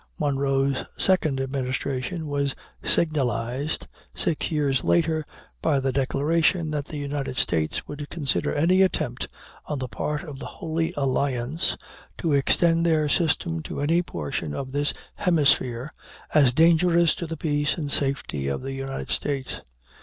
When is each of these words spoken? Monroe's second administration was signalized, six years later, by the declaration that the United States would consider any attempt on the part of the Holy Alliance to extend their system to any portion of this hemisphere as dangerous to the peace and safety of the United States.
Monroe's 0.17 0.83
second 0.97 1.39
administration 1.39 2.25
was 2.25 2.55
signalized, 2.83 3.85
six 4.15 4.49
years 4.49 4.83
later, 4.83 5.23
by 5.61 5.79
the 5.79 5.91
declaration 5.91 6.71
that 6.71 6.85
the 6.85 6.97
United 6.97 7.37
States 7.37 7.87
would 7.87 8.09
consider 8.09 8.51
any 8.51 8.81
attempt 8.81 9.27
on 9.67 9.77
the 9.77 9.87
part 9.87 10.23
of 10.23 10.39
the 10.39 10.47
Holy 10.57 10.91
Alliance 10.97 11.77
to 12.17 12.33
extend 12.33 12.83
their 12.83 13.07
system 13.07 13.61
to 13.61 13.79
any 13.79 14.01
portion 14.01 14.55
of 14.55 14.71
this 14.71 14.91
hemisphere 15.17 15.93
as 16.33 16.51
dangerous 16.51 17.13
to 17.13 17.27
the 17.27 17.37
peace 17.37 17.77
and 17.77 17.91
safety 17.91 18.47
of 18.47 18.63
the 18.63 18.73
United 18.73 19.11
States. 19.11 19.61